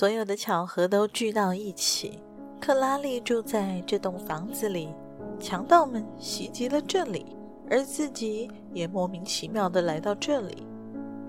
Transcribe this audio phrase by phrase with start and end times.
[0.00, 2.20] 所有的巧合都聚到一起。
[2.58, 4.88] 克拉丽住在这栋房子里，
[5.38, 7.36] 强盗们袭击了这里，
[7.68, 10.66] 而自己也莫名其妙地来到这里，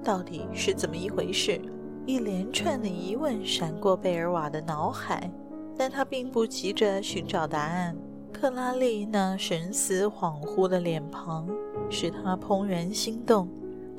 [0.02, 1.59] 到底是怎么一回事？
[2.05, 5.29] 一连串的疑问闪过贝尔瓦的脑海，
[5.77, 7.93] 但他并不急着寻找答案。
[8.31, 11.45] 克拉丽那神思恍惚的脸庞
[11.90, 13.49] 使他怦然心动，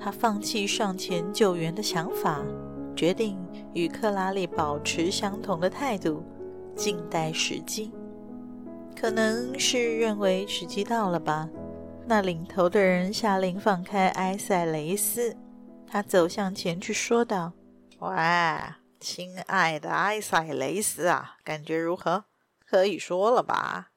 [0.00, 2.42] 他放弃上前救援的想法。
[2.94, 3.38] 决定
[3.74, 6.22] 与克拉丽保持相同的态度，
[6.76, 7.92] 静待时机。
[8.94, 11.48] 可能是认为时机到了吧。
[12.06, 15.36] 那领头的人下令放开埃塞雷斯，
[15.86, 17.52] 他走向前去说道
[18.00, 18.10] ：“喂，
[19.00, 22.24] 亲爱的埃塞雷斯啊，感觉如何？
[22.68, 23.90] 可以说了吧？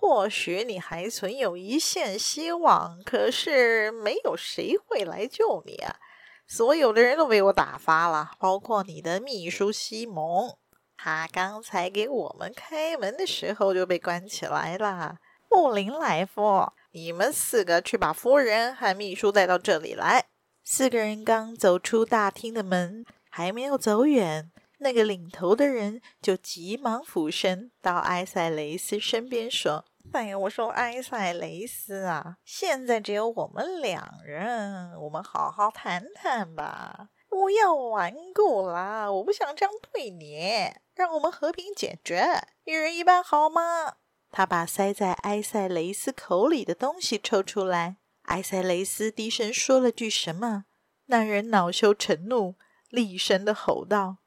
[0.00, 5.96] 或许你还存有一线希望，可是没有谁会来救你啊。”
[6.46, 10.56] 所有的人都被我打发了，包括你的秘书西蒙。
[10.96, 15.16] 他刚才给我们开门的时候就被关起来了。
[15.48, 20.26] 布林莱夫，你们四个去把夫人和秘书带到这里来。
[20.64, 29.84] 四个人刚走出大厅的门，还没有走远，那个领头的人就急忙俯身到埃塞雷斯身边说。
[30.10, 42.26] 哎呀，我说埃塞雷斯啊，现在只有我们两人，我们好好谈谈吧，不要顽固啦，我不想这样对你，让我们和平解决，
[42.64, 43.94] 一人一半好吗？
[44.30, 50.64] 他把塞在埃塞雷斯口里的东西抽出来，埃塞雷斯低声说了句什么，
[51.06, 52.56] 那人恼羞成怒，
[52.90, 54.18] 厉声的吼道：“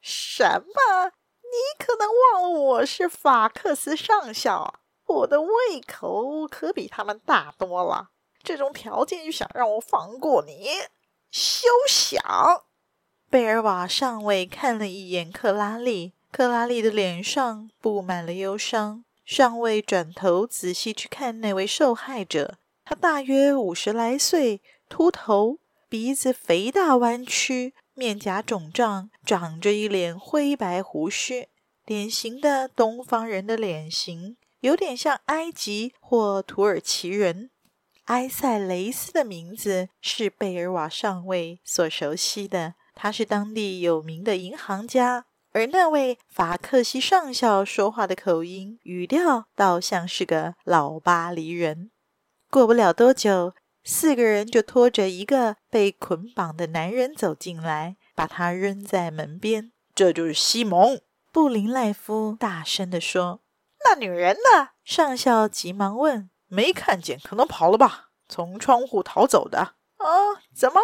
[0.00, 1.12] 什么？
[1.42, 8.10] 你可能忘了我是法克斯上校。”我的胃口可比他们大多了，
[8.42, 10.68] 这种条件就想让我放过你？
[11.30, 12.20] 休想！
[13.28, 19.04] 贝尔瓦上尉看了一眼克拉丽，克拉丽的脸上布满了忧伤。
[19.24, 31.48] 上尉转头仔细去看那位受害者，他大约五十来岁，秃头，鼻子肥大弯曲，面颊肿胀，长着一脸灰白胡须，
[31.84, 34.36] 典型的东方人的脸型。
[34.66, 37.50] 有点像埃及或土耳其人。
[38.06, 45.26] 埃塞雷斯的名字是贝尔瓦上尉所熟悉的，他是当地有名的银行家。
[45.52, 51.92] 而那位法克西上校说话的口音、语调，倒像是个老巴黎人。
[52.50, 59.70] 过不了多久，四个人就拖着一个被捆绑的男人走进来，把他扔在门边。
[59.94, 61.00] 这就是西蒙，
[61.32, 63.40] 布林赖夫大声地说。
[63.88, 64.70] 那女人呢？
[64.82, 66.28] 上校急忙问。
[66.48, 68.08] 没看见，可能跑了吧？
[68.28, 69.58] 从窗户逃走的。
[69.58, 70.42] 啊？
[70.52, 70.80] 怎么？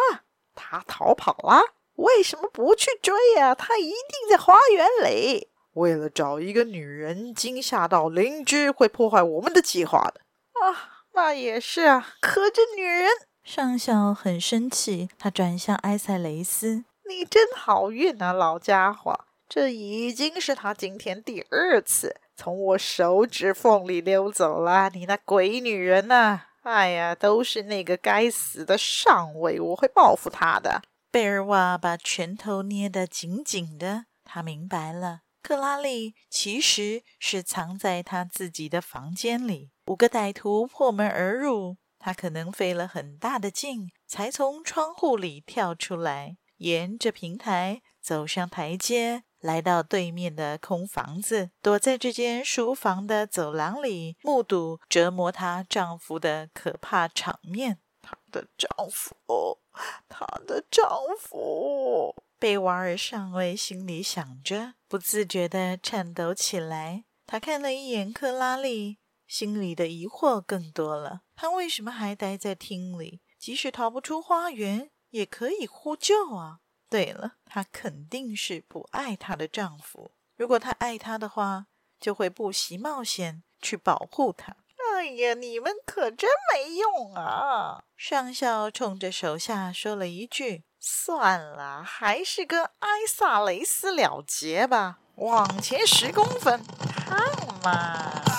[0.55, 1.61] 她逃跑了？
[1.95, 3.53] 为什么不去追呀？
[3.53, 5.49] 她一定在花园里。
[5.73, 10.21] 为了找一个女人，惊吓到邻居，会破坏我们的计划的。
[10.65, 12.15] 啊，那也是啊。
[12.21, 13.09] 可这女人……
[13.43, 19.25] 上校很生气，他转向埃塞雷斯：“你真好运啊，老家伙！
[19.49, 30.81] 这已经是他今天第二次。”从我手指缝里溜走了，你那鬼女人呐、哎呀，都是那个该死的上尉，我会报复他的。
[31.11, 39.69] 贝尔瓦把拳头捏得紧紧的，他明白了，克拉丽其实是藏在他自己的房间里。
[39.85, 49.23] 五个歹徒破门而入，他可能费了很大的劲，才从窗户里跳出来，沿着平台走上台阶。
[49.43, 57.79] 来到对面的空房子，躲在这间书房的走廊里，目睹折磨她丈夫的可怕场面。
[58.01, 59.59] 她的丈夫，
[60.07, 67.03] 她的丈夫，贝瓦尔上尉心里想着，不自觉地颤抖起来。
[67.25, 71.21] 他看了一眼克拉丽，心里的疑惑更多了。
[71.35, 73.21] 他为什么还待在厅里？
[73.37, 76.59] 即使逃不出花园，也可以呼救啊！
[76.93, 80.11] 对了，她肯定是不爱她的丈夫。
[80.35, 81.65] 如果她爱他的话，
[81.99, 84.55] 就会不惜冒险去保护他。
[84.95, 87.83] 哎呀，你们可真没用啊！
[87.97, 94.99] 上校冲着手下说了一句，算了，还是跟艾萨雷斯了结吧。
[95.15, 96.61] 往前十公分，
[96.95, 97.19] 看
[97.63, 97.71] 嘛，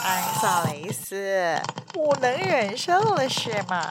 [0.04, 1.60] 艾萨雷斯，
[1.94, 3.90] 我能忍受了是吗？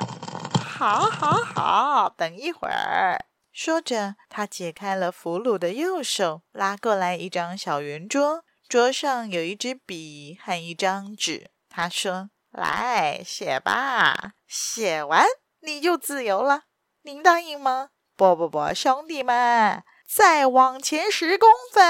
[0.64, 3.26] 好，好，好，等一会儿。
[3.54, 11.52] 说着，他解开了俘虏的右手，拉过来一张小圆桌，桌上有一支笔和一张纸。
[11.70, 15.28] 他说：“来，写吧，写完
[15.62, 16.64] 你就自由了。
[17.04, 21.84] 您答应吗？”“不，不，不，兄弟们，再往前十公分。”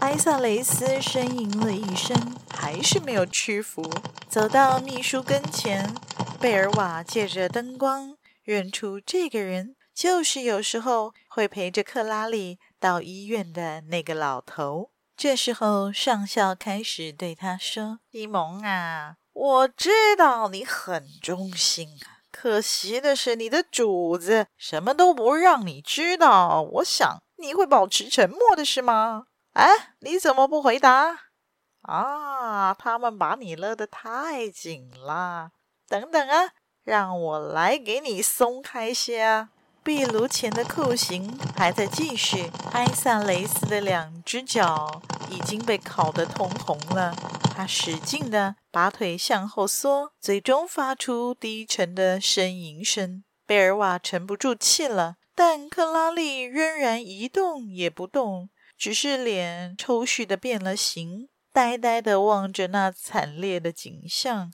[0.00, 2.16] 艾萨雷斯呻吟了一声，
[2.54, 3.82] 还是没有屈服，
[4.28, 5.94] 走到秘书跟前。
[6.40, 9.76] 贝尔瓦借着灯光认出这个人。
[9.96, 14.90] 就是有时候会陪着克拉丽到医院的那个老头。
[15.16, 26.60] 这时候，上校开始对他说：“西蒙啊，我知道你很忠心啊，可惜的是你的主子什么都不让你知道。
[26.60, 29.28] 我想你会保持沉默的是吗？
[29.54, 31.20] 哎，你怎么不回答？
[31.80, 35.52] 啊，他们把你勒得太紧了。
[35.88, 36.50] 等等啊，
[36.84, 39.48] 让我来给你松开些啊。”
[39.86, 45.00] 壁炉前的酷刑还在继续，埃萨雷斯的两只脚
[45.30, 47.14] 已经被烤得通红了。
[47.54, 53.22] 他使劲地把腿向后缩，最终发出低沉的呻吟声。
[53.46, 64.52] 贝尔瓦沉不住气了，但克拉丽仍然一动也不动，只是脸抽搐地变了形，呆呆地望着那惨烈的景象。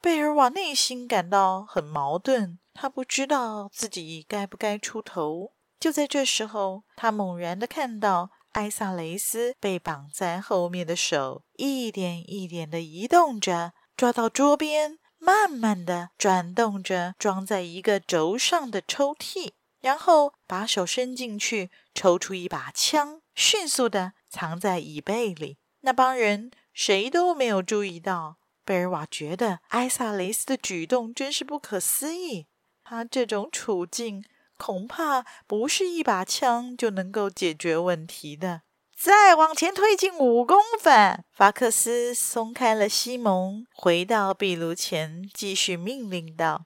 [0.00, 2.60] 贝尔瓦内心感到很矛盾。
[2.80, 5.52] 他不知道自己该不该出头。
[5.78, 19.50] 就在这时候，他猛然地看到艾萨雷斯被绑在后面的手一点一点地移动着，抓到桌边，慢慢地转动着装在一个轴上的抽屉，
[19.82, 25.58] 然后把手伸进去，抽出一把枪，迅速地藏在椅背里。
[25.82, 28.38] 那帮人谁都没有注意到。
[28.64, 32.46] 贝尔瓦觉得艾萨雷斯的举动真是不可思议。
[32.90, 34.24] 他这种处境
[34.58, 38.62] 恐怕不是一把枪就能够解决问题的。
[39.00, 46.64] 再往前推进五公分，法克斯松开了西蒙，回到壁炉前，继续命令道：“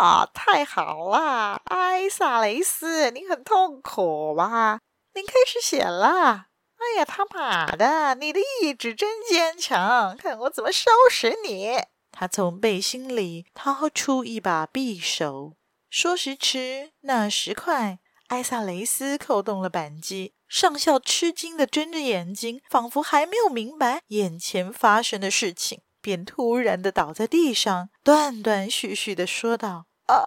[0.00, 4.80] 哦，太好了，艾萨雷斯，你很痛苦吧？
[5.12, 6.46] 您开始写了。
[6.78, 11.82] 哎呀，他妈的，你的意志真坚强，看我怎么收拾你！”
[12.20, 15.54] 他从背心里掏出一把匕首。
[15.88, 20.34] 说时迟，那时快，艾萨雷斯扣动了扳机。
[20.48, 30.24] 上校吃惊地睁着眼睛，仿佛还没有明白眼前发生的事情，便突然地倒在地上，断断续续地说道：“啊，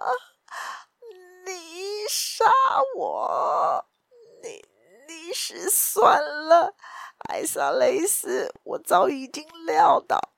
[1.46, 2.46] 你杀
[2.96, 3.86] 我！
[4.42, 4.64] 你
[5.14, 6.74] 你是算了，
[7.28, 10.31] 艾萨雷斯，我早已经料到，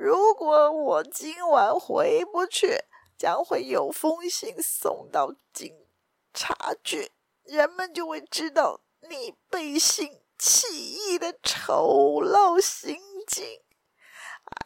[0.00, 2.84] 如果我今晚回不去。”
[3.20, 5.86] 将会有封信送到警
[6.32, 7.12] 察局，
[7.42, 8.80] 人们就会知道
[9.10, 13.60] 你背信弃义的丑陋行径。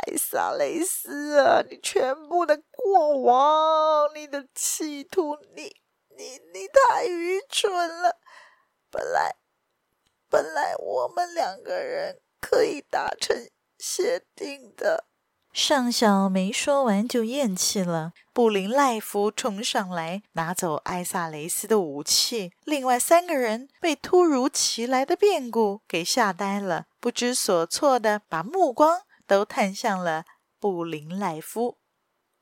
[0.07, 5.75] 艾萨雷斯啊，你全部的过往，你的企图，你
[6.17, 8.21] 你你太愚蠢了。
[8.89, 9.35] 本来
[10.31, 13.37] 本来我们两个人可以达成
[13.81, 15.07] 协定的。
[15.55, 18.13] 上校没说完就咽气了。
[18.33, 30.25] 布林赖夫冲上来拿走艾萨雷斯的武器，另外三个人被突如其来的变故给吓呆了，不知所措的把目光都探向了
[30.59, 31.79] 布林赖夫。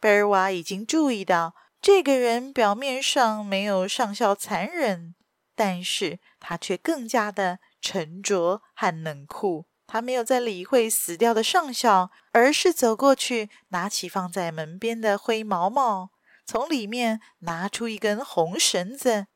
[0.00, 5.14] 贝尔瓦已经注意到，这个人表面上没有上校残忍，
[5.54, 9.66] 但是他却更加的沉着和冷酷。
[9.92, 16.12] 他没有再理会死掉的上校，而是走过去，拿起放在门边的灰毛毛，
[16.46, 19.26] 从里面拿出一根红绳子。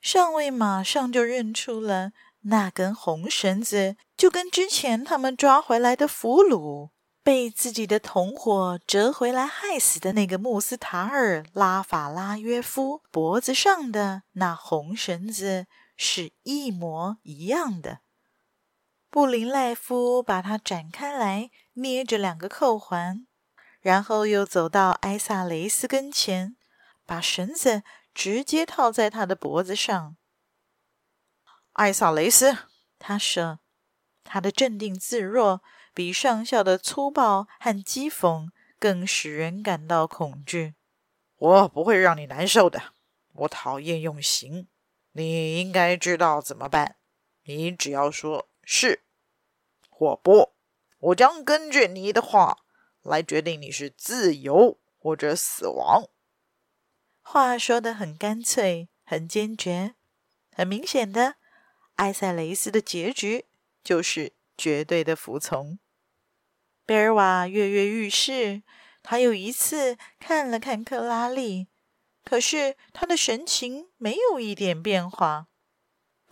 [0.00, 2.10] 上尉马上就认出了
[2.46, 6.90] 那根红绳子，就跟之前他们抓回来的俘虏
[7.22, 15.66] 被自己的同伙折回来害死的那个穆斯塔尔·拉法拉约夫脖子上的那红绳子
[15.96, 18.00] 是一模一样的。
[19.12, 23.26] 布林赖夫把它展开来，捏着两个扣环，
[23.82, 26.56] 然后又走到艾萨雷斯跟前，
[27.04, 27.82] 把绳子
[28.14, 30.16] 直接套在他的脖子上。
[31.74, 32.56] 艾萨雷斯，
[32.98, 33.58] 他说，
[34.24, 40.74] 他的镇定自若比上校的粗暴和讥讽更使人感到恐惧。
[41.36, 42.94] 我不会让你难受的，
[43.34, 44.68] 我讨厌用刑。
[45.10, 46.96] 你应该知道怎么办。
[47.42, 49.02] 你只要说是
[49.88, 50.52] 或不，
[50.98, 52.58] 我将根据你的话
[53.02, 56.08] 来决定你是自由或者死亡。
[57.20, 59.94] 话说的很干脆，很坚决，
[60.54, 61.36] 很明显的，
[61.94, 63.46] 艾塞雷斯的结局
[63.84, 65.78] 就是绝对的服从。
[66.84, 68.62] 贝尔瓦跃跃欲试，
[69.02, 71.68] 他又一次看了看克拉丽，
[72.24, 75.48] 可是他的神情没有一点变化。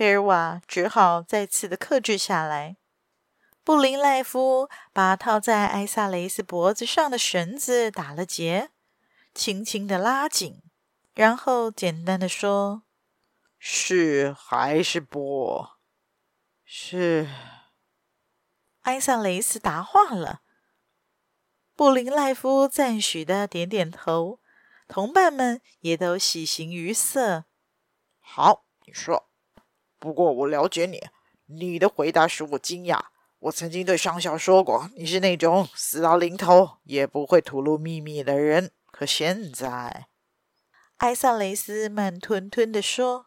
[0.01, 2.79] 贝尔瓦只好再次的克制下来。
[3.63, 8.71] 布林赖夫把套在艾萨雷斯脖子上的绳子打了结，
[9.35, 10.63] 轻轻的拉紧，
[11.13, 12.85] 然后简单的说
[13.61, 15.67] ：“是还是不？
[16.65, 17.29] 是。”
[18.81, 20.41] 艾萨雷斯答话了。
[21.77, 24.41] 布林赖夫赞许的点点头，
[24.89, 27.45] 同伴们也都喜形于色。
[28.19, 29.30] 好，你说。
[30.01, 31.01] 不过我了解你，
[31.47, 32.99] 你的回答使我惊讶。
[33.39, 38.73] 我曾经对上校说过，你是那种死到临头也不会吐露秘密的人。
[38.87, 40.09] 可现在，
[40.97, 43.27] 艾萨雷斯慢吞吞地说：“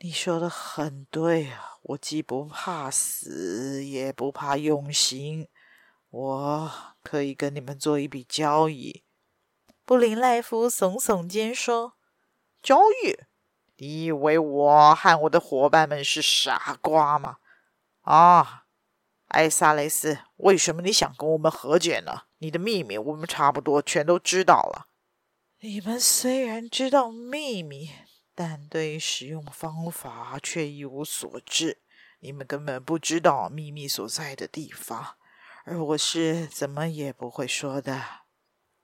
[0.00, 5.48] 你说的很对啊，我既不怕死，也不怕用刑。
[6.08, 9.04] 我可以跟你们做一笔交易。”
[9.84, 11.94] 布林赖夫耸耸肩说
[12.62, 13.18] ：“交易？
[13.78, 17.38] 你以为我和我的伙伴们是傻瓜吗？”
[18.02, 18.66] 啊！
[19.28, 22.22] 艾萨雷斯，为什么你想跟我们和解呢？
[22.38, 24.86] 你的秘密我们差不多全都知道了。
[25.60, 27.90] 你们虽然知道秘密，
[28.34, 31.82] 但对于使用方法却一无所知。
[32.20, 35.16] 你们根本不知道秘密所在的地方，
[35.64, 38.02] 而我是怎么也不会说的。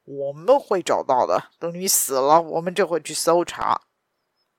[0.04, 1.50] 我们会找到的。
[1.58, 3.80] 等你死了，我们就会去搜查。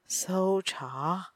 [0.07, 1.31] 搜查？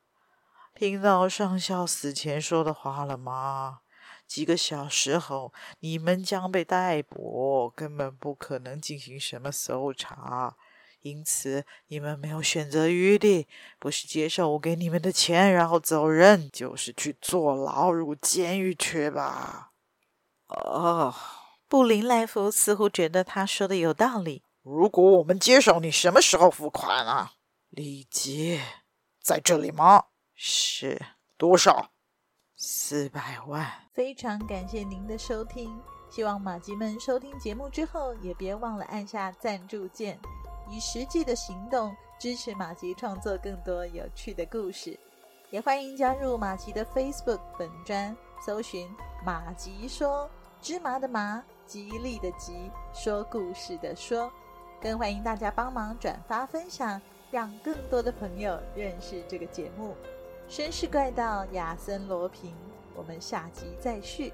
[0.76, 3.80] 听到上校死前说的话了吗？
[4.28, 10.56] 几个小时后，你们将被逮捕，根本不可能进行什么搜查，
[11.02, 13.48] 因此你们没有选择余地，
[13.80, 19.72] 不是接受我给你们的钱然后走人，就是去坐牢入监狱去吧。
[20.48, 21.14] 哦，
[21.68, 24.44] 布林莱夫似乎觉得他说的有道理。
[24.62, 27.34] 如果我们接手，你什么时候付款啊？
[27.70, 28.60] 立即。
[29.22, 30.06] 在这里吗？
[30.34, 31.00] 是。
[31.38, 31.92] 多少？
[32.56, 35.82] 四百万，非常感谢您的收听。
[36.10, 40.20] 希望马吉们收听节目之后，也别忘了按下赞助键，
[40.68, 45.00] 以实际的行动支持马吉创作更多有趣的故事。
[45.52, 48.94] 也欢迎加入马吉的 Facebook 本专，搜寻
[49.26, 50.30] “马吉说
[50.62, 54.30] 芝麻的麻，吉利的吉，说故事的说”。
[54.82, 59.96] 更欢迎大家帮忙转发分享，让更多的朋友认识这个节目。
[60.50, 62.54] 绅士怪盗亚森罗平，
[62.96, 64.34] 我们下集再续。